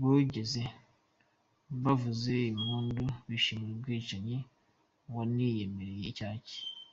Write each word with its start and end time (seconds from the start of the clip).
Bogeze, 0.00 0.62
bavuze 1.82 2.32
impundu, 2.50 3.04
bishimire 3.28 3.72
umwicanyi 3.74 4.36
waniyemereye 5.14 6.04
icyaha 6.12 6.38
cye? 6.48 6.58